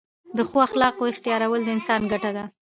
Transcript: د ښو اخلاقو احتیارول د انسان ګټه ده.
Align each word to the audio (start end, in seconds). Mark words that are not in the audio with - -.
د 0.37 0.39
ښو 0.49 0.57
اخلاقو 0.67 1.09
احتیارول 1.11 1.61
د 1.65 1.69
انسان 1.77 2.01
ګټه 2.11 2.31
ده. 2.37 2.45